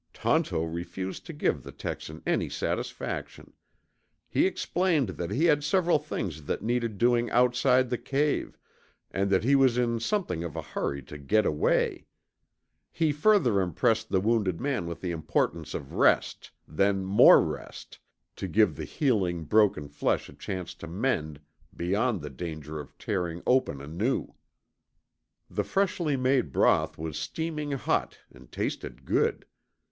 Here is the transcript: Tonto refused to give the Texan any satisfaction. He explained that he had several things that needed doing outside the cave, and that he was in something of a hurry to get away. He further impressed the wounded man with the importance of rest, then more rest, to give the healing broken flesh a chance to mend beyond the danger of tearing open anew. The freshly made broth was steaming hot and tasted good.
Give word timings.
Tonto 0.13 0.63
refused 0.65 1.27
to 1.27 1.31
give 1.33 1.61
the 1.61 1.71
Texan 1.71 2.23
any 2.25 2.49
satisfaction. 2.49 3.53
He 4.27 4.47
explained 4.47 5.09
that 5.09 5.29
he 5.29 5.45
had 5.45 5.63
several 5.63 5.99
things 5.99 6.45
that 6.45 6.63
needed 6.63 6.97
doing 6.97 7.29
outside 7.29 7.91
the 7.91 7.99
cave, 7.99 8.57
and 9.11 9.29
that 9.29 9.43
he 9.43 9.53
was 9.53 9.77
in 9.77 9.99
something 9.99 10.43
of 10.43 10.55
a 10.55 10.61
hurry 10.63 11.03
to 11.03 11.19
get 11.19 11.45
away. 11.45 12.07
He 12.89 13.11
further 13.11 13.61
impressed 13.61 14.09
the 14.09 14.19
wounded 14.19 14.59
man 14.59 14.87
with 14.87 15.01
the 15.01 15.11
importance 15.11 15.75
of 15.75 15.93
rest, 15.93 16.49
then 16.67 17.05
more 17.05 17.39
rest, 17.39 17.99
to 18.37 18.47
give 18.47 18.75
the 18.75 18.85
healing 18.85 19.43
broken 19.43 19.87
flesh 19.87 20.29
a 20.29 20.33
chance 20.33 20.73
to 20.73 20.87
mend 20.87 21.39
beyond 21.77 22.21
the 22.23 22.31
danger 22.31 22.79
of 22.79 22.97
tearing 22.97 23.43
open 23.45 23.79
anew. 23.79 24.33
The 25.47 25.63
freshly 25.63 26.17
made 26.17 26.51
broth 26.51 26.97
was 26.97 27.19
steaming 27.19 27.73
hot 27.73 28.17
and 28.31 28.51
tasted 28.51 29.05
good. 29.05 29.45